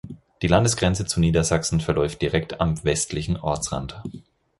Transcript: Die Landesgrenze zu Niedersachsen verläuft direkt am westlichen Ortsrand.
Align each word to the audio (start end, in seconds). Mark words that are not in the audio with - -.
Die 0.41 0.47
Landesgrenze 0.47 1.05
zu 1.05 1.19
Niedersachsen 1.19 1.79
verläuft 1.79 2.23
direkt 2.23 2.59
am 2.59 2.83
westlichen 2.83 3.37
Ortsrand. 3.37 4.01